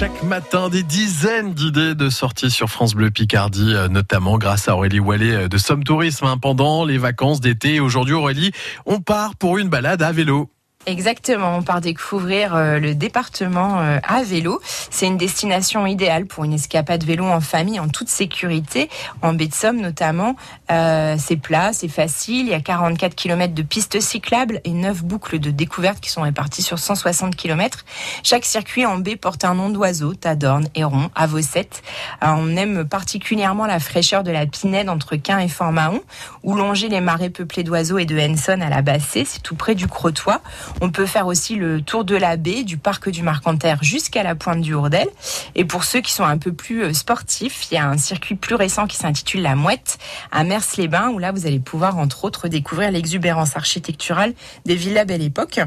[0.00, 4.74] Chaque matin, des dizaines d'idées de sorties sur France Bleu Picardie, euh, notamment grâce à
[4.74, 7.80] Aurélie Wallet euh, de Somme Tourisme hein, pendant les vacances d'été.
[7.80, 8.50] Aujourd'hui, Aurélie,
[8.86, 10.48] on part pour une balade à vélo.
[10.86, 14.62] Exactement, on part découvrir euh, le département euh, à vélo.
[14.64, 18.88] C'est une destination idéale pour une escapade vélo en famille, en toute sécurité,
[19.20, 20.36] en baie de Somme notamment.
[20.70, 25.04] Euh, c'est plat, c'est facile, il y a 44 km de pistes cyclables et 9
[25.04, 27.84] boucles de découverte qui sont réparties sur 160 km.
[28.22, 31.82] Chaque circuit en baie porte un nom d'oiseau, Tadorne, Héron, Avocette.
[32.22, 36.00] on aime particulièrement la fraîcheur de la Pinède entre Quin et Fort-Mahon,
[36.42, 39.74] ou longer les marais peuplés d'oiseaux et de Henson à la Bassée, c'est tout près
[39.74, 40.40] du Crotoy.
[40.80, 44.34] On peut faire aussi le tour de la baie, du parc du Marcanterre jusqu'à la
[44.34, 45.08] pointe du Hourdel.
[45.54, 48.34] Et pour ceux qui sont un peu plus euh, sportifs, il y a un circuit
[48.34, 49.98] plus récent qui s'intitule La Mouette
[50.32, 54.34] à Mers-les-Bains, où là vous allez pouvoir entre autres découvrir l'exubérance architecturale
[54.64, 55.60] des villas Belle Époque.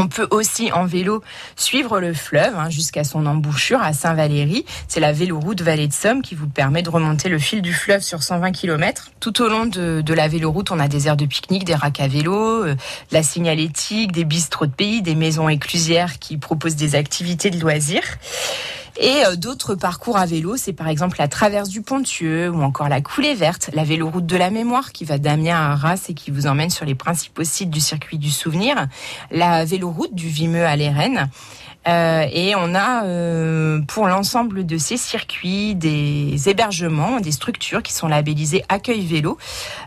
[0.00, 1.24] On peut aussi en vélo
[1.56, 4.64] suivre le fleuve hein, jusqu'à son embouchure à Saint-Valéry.
[4.86, 8.00] C'est la véloroute Vallée de Somme qui vous permet de remonter le fil du fleuve
[8.00, 9.10] sur 120 km.
[9.18, 12.06] Tout au long de, la véloroute, on a des aires de pique-nique, des racks à
[12.06, 12.76] vélo, euh,
[13.10, 18.18] la signalétique, des bistrots de pays, des maisons éclusières qui proposent des activités de loisirs.
[19.00, 22.88] Et euh, d'autres parcours à vélo, c'est par exemple la traverse du Pontieux ou encore
[22.88, 26.32] la coulée verte, la véloroute de la mémoire qui va d'Amiens à Arras et qui
[26.32, 28.88] vous emmène sur les principaux sites du circuit du souvenir,
[29.30, 31.30] la véloroute du Vimeux à l'Érène.
[31.88, 37.92] Euh, et on a euh, pour l'ensemble de ces circuits des hébergements, des structures qui
[37.92, 39.38] sont labellisées accueil vélo,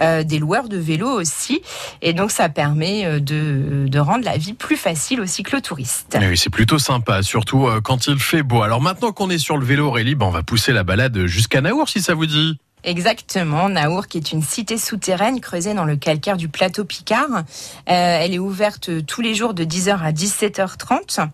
[0.00, 1.62] euh, des loueurs de vélo aussi.
[2.02, 6.18] Et donc ça permet de, de rendre la vie plus facile aux cyclotouristes.
[6.20, 8.62] Oui, c'est plutôt sympa, surtout quand il fait beau.
[8.62, 11.60] Alors maintenant qu'on est sur le vélo, Aurélie, ben on va pousser la balade jusqu'à
[11.60, 12.58] Naour si ça vous dit.
[12.82, 17.44] Exactement, Naour qui est une cité souterraine creusée dans le calcaire du plateau Picard.
[17.86, 21.28] elle est ouverte tous les jours de 10h à 17h30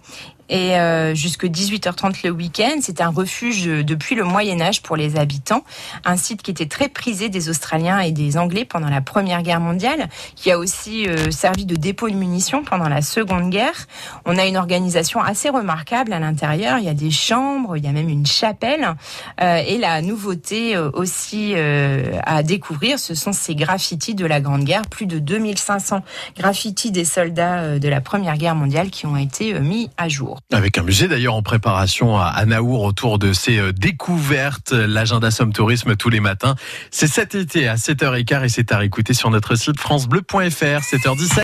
[0.50, 2.76] et euh, jusque 18h30 le week-end.
[2.82, 5.64] C'est un refuge depuis le Moyen Âge pour les habitants,
[6.04, 9.60] un site qui était très prisé des Australiens et des Anglais pendant la Première Guerre
[9.60, 13.86] mondiale, qui a aussi euh, servi de dépôt de munitions pendant la Seconde Guerre.
[14.26, 16.78] On a une organisation assez remarquable à l'intérieur.
[16.78, 18.94] Il y a des chambres, il y a même une chapelle.
[19.40, 24.40] Euh, et la nouveauté euh, aussi euh, à découvrir, ce sont ces graffitis de la
[24.40, 26.02] Grande Guerre, plus de 2500
[26.36, 30.39] graffitis des soldats de la Première Guerre mondiale qui ont été mis à jour.
[30.52, 34.72] Avec un musée d'ailleurs en préparation à Naour autour de ces euh, découvertes.
[34.72, 36.54] L'agenda Somme Tourisme tous les matins.
[36.90, 41.38] C'est cet été à 7h15 et c'est à réécouter sur notre site francebleu.fr, 7h17.